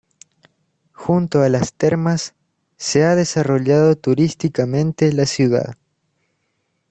[0.93, 2.33] Junto a las termas,
[2.75, 5.75] se ha desarrollado turísticamente la ciudad.